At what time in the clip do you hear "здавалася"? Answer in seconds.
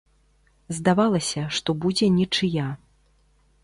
0.77-1.43